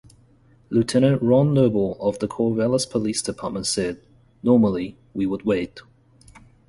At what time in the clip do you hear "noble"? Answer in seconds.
1.53-1.95